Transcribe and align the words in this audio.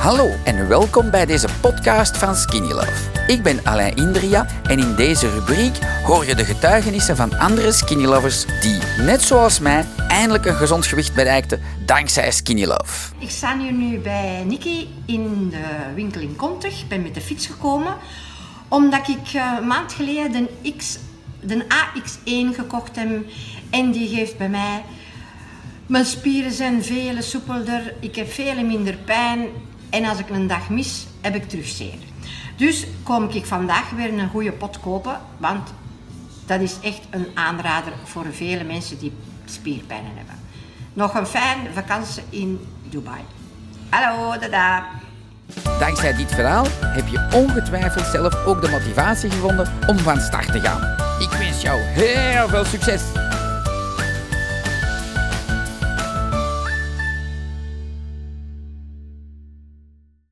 Hallo 0.00 0.30
en 0.44 0.68
welkom 0.68 1.10
bij 1.10 1.26
deze 1.26 1.48
podcast 1.60 2.16
van 2.16 2.34
Skinny 2.34 2.72
Love. 2.72 3.26
Ik 3.26 3.42
ben 3.42 3.64
Alain 3.64 3.96
Indria 3.96 4.46
en 4.62 4.78
in 4.78 4.94
deze 4.94 5.30
rubriek 5.30 5.78
hoor 6.04 6.26
je 6.26 6.34
de 6.34 6.44
getuigenissen 6.44 7.16
van 7.16 7.38
andere 7.38 7.72
Skinny 7.72 8.04
Lovers 8.04 8.46
die, 8.60 8.78
net 8.98 9.22
zoals 9.22 9.58
mij, 9.58 9.84
eindelijk 10.08 10.44
een 10.44 10.54
gezond 10.54 10.86
gewicht 10.86 11.14
bereikten 11.14 11.60
dankzij 11.86 12.30
Skinny 12.30 12.64
Love. 12.64 13.14
Ik 13.18 13.30
sta 13.30 13.58
hier 13.58 13.72
nu 13.72 13.98
bij 13.98 14.44
Nicky 14.46 14.86
in 15.06 15.48
de 15.50 15.94
winkel 15.94 16.20
in 16.20 16.36
Kontig. 16.36 16.80
Ik 16.80 16.88
ben 16.88 17.02
met 17.02 17.14
de 17.14 17.20
fiets 17.20 17.46
gekomen 17.46 17.96
omdat 18.68 19.08
ik 19.08 19.34
eh, 19.34 19.52
een 19.60 19.66
maand 19.66 19.92
geleden 19.92 20.48
de, 20.62 20.74
X, 20.76 20.98
de 21.40 21.64
AX1 21.64 22.54
gekocht 22.56 22.96
heb 22.96 23.08
en 23.70 23.90
die 23.90 24.16
geeft 24.16 24.38
bij 24.38 24.48
mij 24.48 24.82
mijn 25.86 26.04
spieren 26.04 26.52
zijn 26.52 26.84
veel 26.84 27.22
soepelder, 27.22 27.94
ik 28.00 28.16
heb 28.16 28.32
veel 28.32 28.64
minder 28.64 28.94
pijn 29.04 29.48
en 29.90 30.04
als 30.04 30.18
ik 30.18 30.28
een 30.30 30.46
dag 30.46 30.68
mis, 30.68 31.06
heb 31.20 31.34
ik 31.34 31.48
terug 31.48 31.68
zeer. 31.68 31.98
Dus 32.56 32.86
kom 33.02 33.28
ik 33.28 33.46
vandaag 33.46 33.90
weer 33.90 34.12
een 34.12 34.28
goede 34.28 34.52
pot 34.52 34.80
kopen, 34.80 35.20
want 35.36 35.72
dat 36.46 36.60
is 36.60 36.76
echt 36.82 37.00
een 37.10 37.26
aanrader 37.34 37.92
voor 38.04 38.26
vele 38.32 38.64
mensen 38.64 38.98
die 38.98 39.12
spierpijnen 39.44 40.12
hebben. 40.16 40.34
Nog 40.92 41.14
een 41.14 41.26
fijne 41.26 41.72
vakantie 41.74 42.22
in 42.30 42.66
Dubai. 42.88 43.20
Hallo, 43.88 44.38
dada. 44.38 44.86
Dankzij 45.78 46.14
dit 46.14 46.34
verhaal 46.34 46.66
heb 46.80 47.08
je 47.08 47.28
ongetwijfeld 47.34 48.06
zelf 48.06 48.46
ook 48.46 48.62
de 48.62 48.68
motivatie 48.68 49.30
gevonden 49.30 49.72
om 49.86 49.98
van 49.98 50.20
start 50.20 50.52
te 50.52 50.60
gaan. 50.60 50.80
Ik 51.20 51.30
wens 51.30 51.62
jou 51.62 51.80
heel 51.80 52.48
veel 52.48 52.64
succes! 52.64 53.29